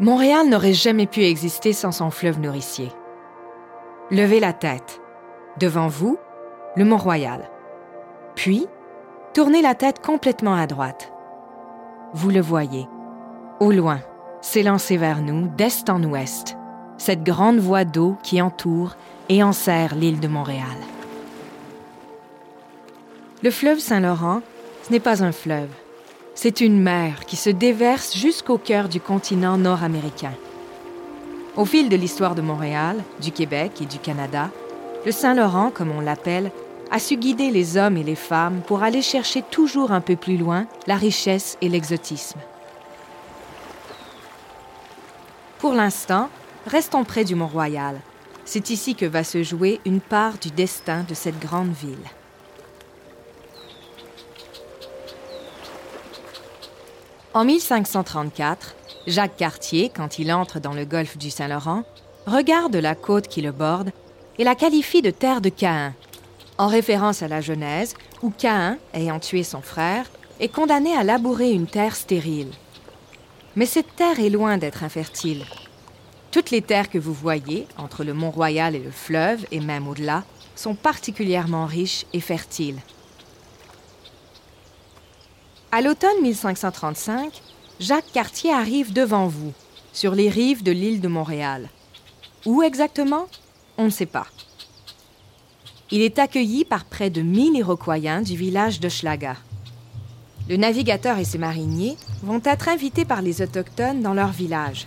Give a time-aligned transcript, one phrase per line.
[0.00, 2.92] Montréal n'aurait jamais pu exister sans son fleuve nourricier.
[4.10, 5.00] Levez la tête.
[5.58, 6.18] Devant vous,
[6.76, 7.50] le Mont-Royal.
[8.36, 8.68] Puis,
[9.34, 11.12] tournez la tête complètement à droite.
[12.14, 12.86] Vous le voyez,
[13.58, 13.98] au loin,
[14.40, 16.56] s'élancer vers nous d'est en ouest,
[16.96, 18.94] cette grande voie d'eau qui entoure
[19.28, 20.78] et enserre l'île de Montréal.
[23.42, 24.42] Le fleuve Saint-Laurent,
[24.84, 25.70] ce n'est pas un fleuve,
[26.40, 30.34] c'est une mer qui se déverse jusqu'au cœur du continent nord-américain.
[31.56, 34.48] Au fil de l'histoire de Montréal, du Québec et du Canada,
[35.04, 36.52] le Saint-Laurent, comme on l'appelle,
[36.92, 40.36] a su guider les hommes et les femmes pour aller chercher toujours un peu plus
[40.36, 42.38] loin la richesse et l'exotisme.
[45.58, 46.28] Pour l'instant,
[46.68, 48.00] restons près du Mont-Royal.
[48.44, 51.98] C'est ici que va se jouer une part du destin de cette grande ville.
[57.38, 58.74] En 1534,
[59.06, 61.84] Jacques Cartier, quand il entre dans le golfe du Saint-Laurent,
[62.26, 63.92] regarde la côte qui le borde
[64.38, 65.94] et la qualifie de terre de Caïn,
[66.58, 71.52] en référence à la Genèse, où Caïn, ayant tué son frère, est condamné à labourer
[71.52, 72.50] une terre stérile.
[73.54, 75.44] Mais cette terre est loin d'être infertile.
[76.32, 80.24] Toutes les terres que vous voyez, entre le Mont-Royal et le fleuve, et même au-delà,
[80.56, 82.80] sont particulièrement riches et fertiles.
[85.70, 87.42] À l'automne 1535,
[87.78, 89.52] Jacques Cartier arrive devant vous,
[89.92, 91.68] sur les rives de l'île de Montréal.
[92.46, 93.26] Où exactement?
[93.76, 94.26] On ne sait pas.
[95.90, 99.36] Il est accueilli par près de 1000 Iroquois du village de Schlaga.
[100.48, 104.86] Le navigateur et ses mariniers vont être invités par les Autochtones dans leur village.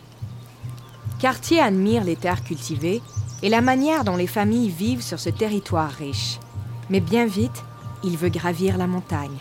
[1.19, 3.03] Cartier admire les terres cultivées
[3.43, 6.39] et la manière dont les familles vivent sur ce territoire riche.
[6.89, 7.63] Mais bien vite,
[8.03, 9.37] il veut gravir la montagne.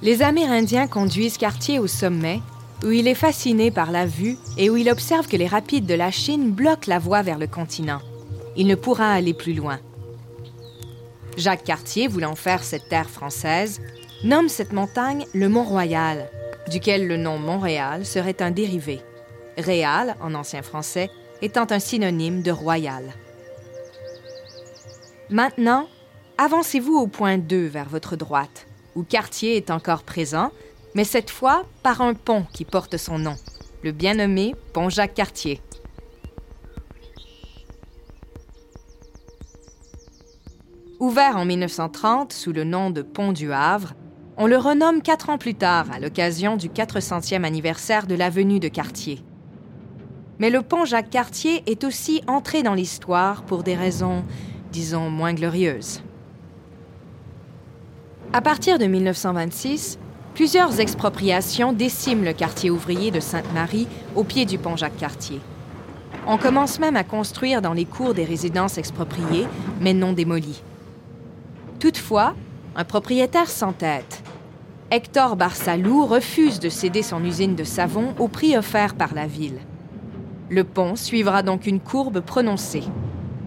[0.00, 2.40] Les Amérindiens conduisent Cartier au sommet,
[2.84, 5.94] où il est fasciné par la vue et où il observe que les rapides de
[5.94, 8.00] la Chine bloquent la voie vers le continent.
[8.56, 9.80] Il ne pourra aller plus loin.
[11.36, 13.80] Jacques Cartier, voulant faire cette terre française,
[14.22, 16.30] nomme cette montagne le Mont-Royal,
[16.70, 19.00] duquel le nom Montréal serait un dérivé.
[19.56, 21.10] Réal, en ancien français,
[21.42, 23.04] étant un synonyme de royal.
[25.28, 25.88] Maintenant,
[26.38, 28.67] avancez-vous au point 2 vers votre droite
[28.98, 30.50] où Cartier est encore présent,
[30.96, 33.36] mais cette fois par un pont qui porte son nom,
[33.84, 35.60] le bien nommé Pont Jacques-Cartier.
[40.98, 43.94] Ouvert en 1930 sous le nom de Pont du Havre,
[44.36, 48.58] on le renomme quatre ans plus tard à l'occasion du 400e anniversaire de la venue
[48.58, 49.22] de Cartier.
[50.40, 54.24] Mais le pont Jacques-Cartier est aussi entré dans l'histoire pour des raisons,
[54.72, 56.02] disons, moins glorieuses.
[58.34, 59.98] À partir de 1926,
[60.34, 65.40] plusieurs expropriations déciment le quartier ouvrier de Sainte-Marie au pied du pont Jacques-Cartier.
[66.26, 69.46] On commence même à construire dans les cours des résidences expropriées,
[69.80, 70.62] mais non démolies.
[71.80, 72.34] Toutefois,
[72.76, 74.22] un propriétaire s'entête.
[74.90, 79.58] Hector Barsalou refuse de céder son usine de savon au prix offert par la ville.
[80.50, 82.84] Le pont suivra donc une courbe prononcée.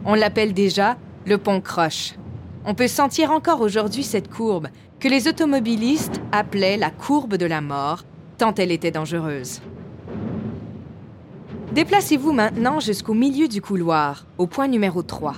[0.06, 0.98] On l'appelle déjà
[1.28, 2.16] le pont Croche.
[2.64, 4.68] On peut sentir encore aujourd'hui cette courbe
[5.00, 8.04] que les automobilistes appelaient la courbe de la mort,
[8.38, 9.62] tant elle était dangereuse.
[11.74, 15.36] Déplacez-vous maintenant jusqu'au milieu du couloir, au point numéro 3.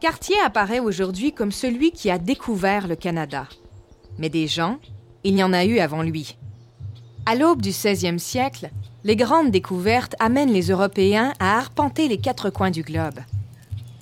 [0.00, 3.48] Cartier apparaît aujourd'hui comme celui qui a découvert le Canada.
[4.18, 4.78] Mais des gens,
[5.24, 6.36] il y en a eu avant lui.
[7.24, 8.70] À l'aube du 16e siècle,
[9.04, 13.18] les grandes découvertes amènent les Européens à arpenter les quatre coins du globe.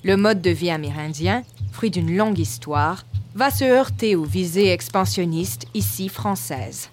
[0.03, 5.65] Le mode de vie amérindien, fruit d'une longue histoire, va se heurter aux visées expansionnistes
[5.73, 6.89] ici françaises.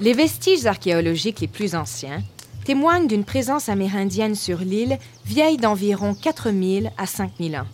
[0.00, 2.22] Les vestiges archéologiques les plus anciens
[2.64, 7.66] témoignent d'une présence amérindienne sur l'île vieille d'environ 4000 à 5000 ans.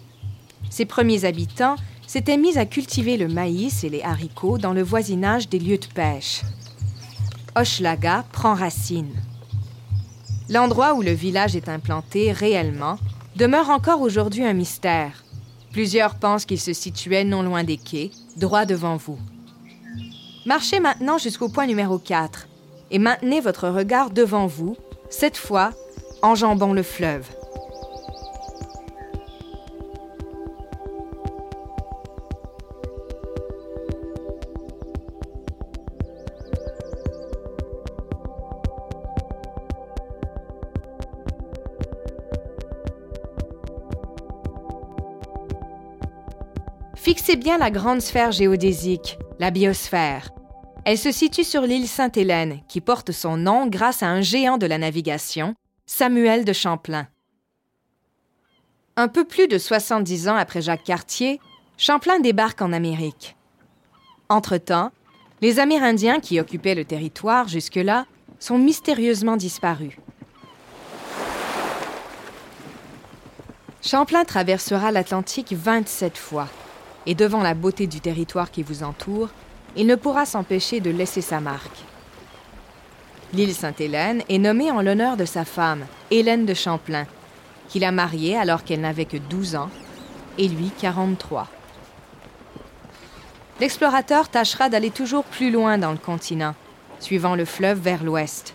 [0.71, 5.49] Ses premiers habitants s'étaient mis à cultiver le maïs et les haricots dans le voisinage
[5.49, 6.43] des lieux de pêche.
[7.57, 9.15] Hochelaga prend racine.
[10.49, 12.99] L'endroit où le village est implanté réellement
[13.35, 15.25] demeure encore aujourd'hui un mystère.
[15.73, 19.19] Plusieurs pensent qu'il se situait non loin des quais, droit devant vous.
[20.47, 22.47] Marchez maintenant jusqu'au point numéro 4
[22.91, 24.77] et maintenez votre regard devant vous,
[25.11, 25.71] cette fois
[26.23, 27.27] enjambant le fleuve.
[47.07, 50.31] Fixez bien la grande sphère géodésique, la biosphère,
[50.87, 54.67] elle se situe sur l'île Sainte-Hélène, qui porte son nom grâce à un géant de
[54.67, 57.09] la navigation, Samuel de Champlain.
[58.95, 61.41] Un peu plus de 70 ans après Jacques Cartier,
[61.77, 63.35] Champlain débarque en Amérique.
[64.29, 64.93] Entre-temps,
[65.43, 68.07] les Amérindiens qui occupaient le territoire jusque-là
[68.39, 69.97] sont mystérieusement disparus.
[73.83, 76.47] Champlain traversera l'Atlantique 27 fois,
[77.07, 79.31] et devant la beauté du territoire qui vous entoure,
[79.77, 81.85] il ne pourra s'empêcher de laisser sa marque.
[83.33, 87.07] L'île Sainte-Hélène est nommée en l'honneur de sa femme, Hélène de Champlain,
[87.69, 89.71] qu'il a mariée alors qu'elle n'avait que 12 ans,
[90.39, 91.49] et lui 43.
[93.61, 96.55] L'explorateur tâchera d'aller toujours plus loin dans le continent,
[97.01, 98.55] suivant le fleuve vers l'ouest.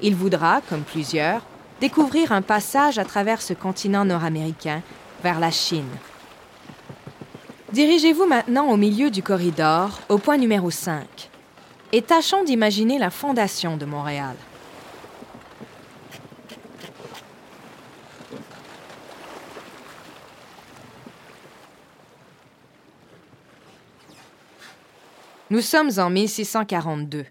[0.00, 1.42] Il voudra, comme plusieurs,
[1.80, 4.82] découvrir un passage à travers ce continent nord-américain
[5.22, 5.88] vers la Chine.
[7.72, 11.28] Dirigez-vous maintenant au milieu du corridor, au point numéro 5,
[11.92, 14.36] et tâchons d'imaginer la fondation de Montréal.
[25.50, 27.26] Nous sommes en 1642.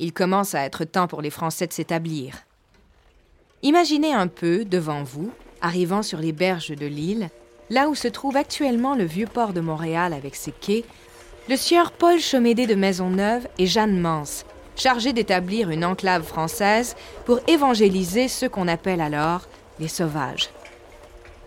[0.00, 2.34] Il commence à être temps pour les Français de s'établir.
[3.62, 5.30] Imaginez un peu, devant vous,
[5.60, 7.30] arrivant sur les berges de l'île,
[7.70, 10.84] là où se trouve actuellement le vieux port de Montréal avec ses quais,
[11.48, 14.44] le sieur Paul Chomédé de Maisonneuve et Jeanne Mance,
[14.76, 19.42] chargés d'établir une enclave française pour évangéliser ceux qu'on appelle alors
[19.80, 20.50] les sauvages.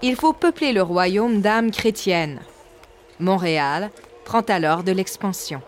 [0.02, 2.40] Il faut peupler le royaume d'âmes chrétiennes.
[3.20, 3.92] Montréal
[4.26, 5.62] prend alors de l'expansion.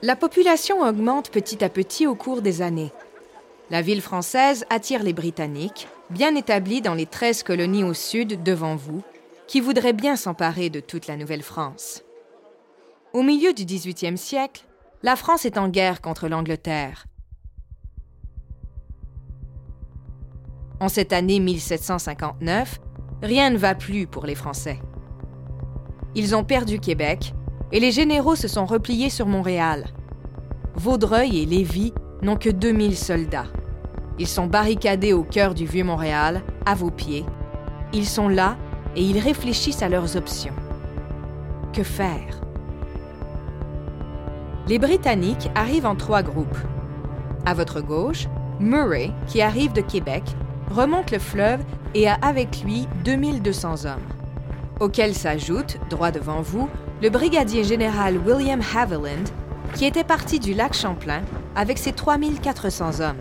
[0.00, 2.92] La population augmente petit à petit au cours des années.
[3.70, 8.76] La ville française attire les Britanniques, bien établis dans les 13 colonies au sud devant
[8.76, 9.02] vous,
[9.48, 12.02] qui voudraient bien s'emparer de toute la Nouvelle-France.
[13.12, 14.66] Au milieu du 18e siècle,
[15.02, 17.06] la France est en guerre contre l'Angleterre.
[20.80, 22.80] En cette année 1759,
[23.22, 24.80] rien ne va plus pour les Français.
[26.14, 27.34] Ils ont perdu Québec
[27.72, 29.86] et les généraux se sont repliés sur Montréal.
[30.74, 33.46] Vaudreuil et Lévis n'ont que 2000 soldats.
[34.22, 37.26] Ils sont barricadés au cœur du Vieux-Montréal, à vos pieds.
[37.92, 38.56] Ils sont là
[38.94, 40.54] et ils réfléchissent à leurs options.
[41.72, 42.40] Que faire?
[44.68, 46.56] Les Britanniques arrivent en trois groupes.
[47.46, 48.28] À votre gauche,
[48.60, 50.22] Murray, qui arrive de Québec,
[50.70, 51.64] remonte le fleuve
[51.96, 54.06] et a avec lui 2200 hommes,
[54.78, 56.68] auxquels s'ajoute, droit devant vous,
[57.02, 59.24] le brigadier général William Haviland,
[59.74, 61.22] qui était parti du lac Champlain
[61.56, 63.16] avec ses 3400 hommes.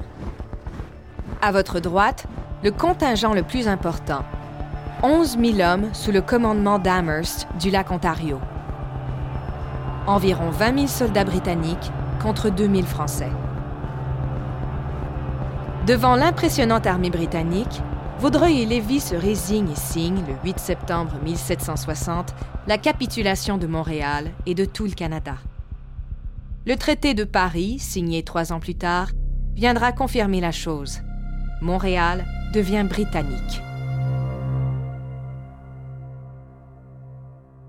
[1.44, 2.28] À votre droite,
[2.64, 4.24] le contingent le plus important,
[5.02, 8.40] 11 000 hommes sous le commandement d'Amherst du lac Ontario.
[10.06, 11.92] Environ 20 000 soldats britanniques
[12.22, 13.32] contre 2 000 Français.
[15.88, 17.82] Devant l'impressionnante armée britannique,
[18.20, 22.36] Vaudreuil et Lévis se résignent et signent, le 8 septembre 1760,
[22.68, 25.38] la capitulation de Montréal et de tout le Canada.
[26.68, 29.10] Le traité de Paris, signé trois ans plus tard,
[29.56, 31.02] viendra confirmer la chose.
[31.62, 33.62] Montréal devient britannique.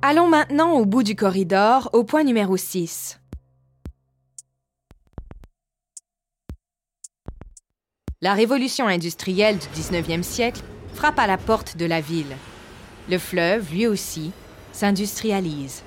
[0.00, 3.20] Allons maintenant au bout du corridor, au point numéro 6.
[8.22, 10.62] La révolution industrielle du 19e siècle
[10.94, 12.36] frappe à la porte de la ville.
[13.10, 14.32] Le fleuve, lui aussi,
[14.72, 15.82] s'industrialise.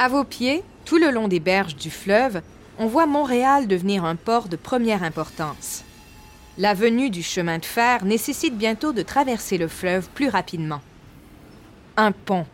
[0.00, 2.42] À vos pieds, tout le long des berges du fleuve,
[2.80, 5.84] on voit Montréal devenir un port de première importance.
[6.60, 10.80] La venue du chemin de fer nécessite bientôt de traverser le fleuve plus rapidement.
[11.96, 12.46] Un pont.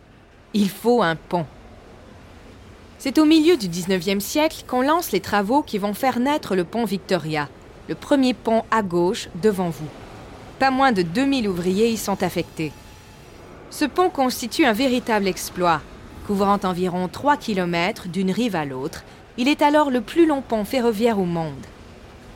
[0.53, 1.47] Il faut un pont.
[2.99, 6.63] C'est au milieu du 19e siècle qu'on lance les travaux qui vont faire naître le
[6.63, 7.49] pont Victoria,
[7.89, 9.89] le premier pont à gauche devant vous.
[10.59, 12.73] Pas moins de 2000 ouvriers y sont affectés.
[13.71, 15.81] Ce pont constitue un véritable exploit.
[16.27, 19.03] Couvrant environ 3 km d'une rive à l'autre,
[19.39, 21.65] il est alors le plus long pont ferroviaire au monde.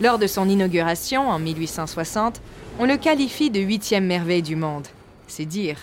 [0.02, 2.42] Lors de son inauguration en 1860,
[2.80, 4.88] on le qualifie de huitième merveille du monde.
[5.28, 5.78] C'est dire.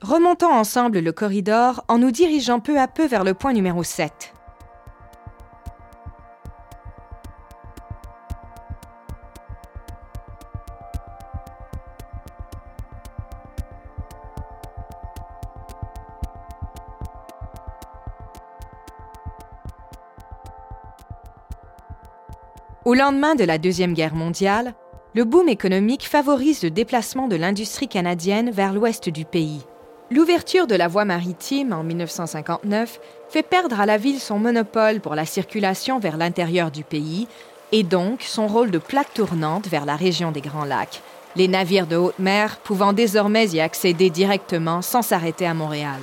[0.00, 4.32] Remontons ensemble le corridor en nous dirigeant peu à peu vers le point numéro 7.
[22.86, 24.72] Au lendemain de la Deuxième Guerre mondiale,
[25.14, 29.60] le boom économique favorise le déplacement de l'industrie canadienne vers l'ouest du pays.
[30.10, 35.14] L'ouverture de la voie maritime en 1959 fait perdre à la ville son monopole pour
[35.14, 37.28] la circulation vers l'intérieur du pays
[37.70, 41.02] et donc son rôle de plaque tournante vers la région des Grands Lacs,
[41.36, 46.00] les navires de haute mer pouvant désormais y accéder directement sans s'arrêter à Montréal.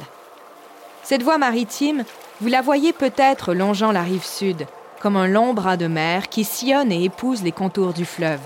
[1.01, 2.03] Cette voie maritime,
[2.39, 4.67] vous la voyez peut-être longeant la rive sud,
[4.99, 8.41] comme un long bras de mer qui sillonne et épouse les contours du fleuve.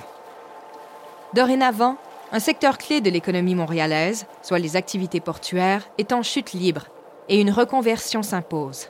[1.34, 1.98] Dorénavant,
[2.34, 6.86] un secteur clé de l'économie montréalaise, soit les activités portuaires, est en chute libre
[7.30, 8.88] et une reconversion s'impose.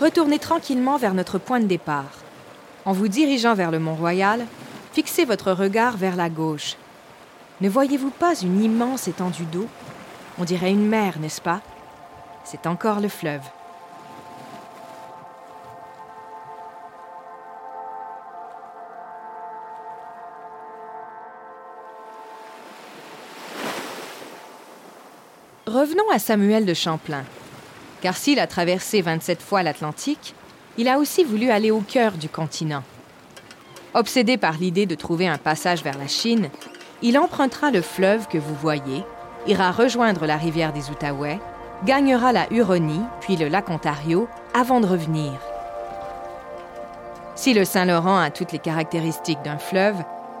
[0.00, 2.18] Retournez tranquillement vers notre point de départ.
[2.84, 4.46] En vous dirigeant vers le Mont-Royal,
[4.92, 6.76] fixez votre regard vers la gauche.
[7.60, 9.66] Ne voyez-vous pas une immense étendue d'eau?
[10.38, 11.60] On dirait une mer, n'est-ce pas?
[12.44, 13.42] C'est encore le fleuve.
[25.74, 27.24] Revenons à Samuel de Champlain.
[28.00, 30.36] Car s'il a traversé 27 fois l'Atlantique,
[30.78, 32.84] il a aussi voulu aller au cœur du continent.
[33.92, 36.48] Obsédé par l'idée de trouver un passage vers la Chine,
[37.02, 39.02] il empruntera le fleuve que vous voyez,
[39.48, 41.40] ira rejoindre la rivière des Outaouais,
[41.84, 45.32] gagnera la Huronie, puis le lac Ontario, avant de revenir.
[47.34, 49.96] Si le Saint-Laurent a toutes les caractéristiques d'un fleuve,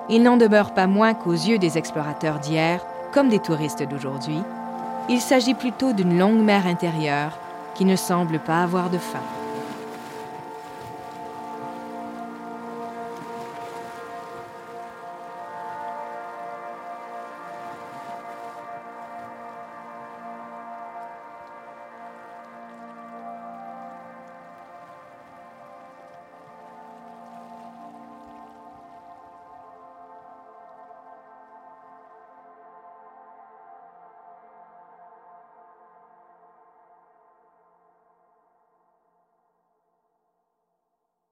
[0.08, 4.38] il n'en demeure pas moins qu'aux yeux des explorateurs d'hier, comme des touristes d'aujourd'hui,
[5.08, 7.38] il s'agit plutôt d'une longue mer intérieure
[7.74, 9.22] qui ne semble pas avoir de fin.